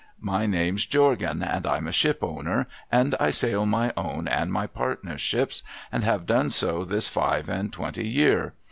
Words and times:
My 0.19 0.47
name's 0.47 0.87
Jorgan, 0.87 1.43
and 1.43 1.63
Pm 1.63 1.85
a 1.85 1.91
ship 1.91 2.23
ov. 2.23 2.43
ner, 2.43 2.65
and 2.91 3.13
I 3.19 3.29
sail 3.29 3.67
my 3.67 3.93
own 3.95 4.27
and 4.27 4.51
my 4.51 4.65
partners' 4.65 5.21
ships, 5.21 5.61
and 5.91 6.03
have 6.03 6.25
done 6.25 6.49
so 6.49 6.83
this 6.83 7.07
five 7.07 7.47
and 7.47 7.71
twenty 7.71 8.07
year. 8.07 8.55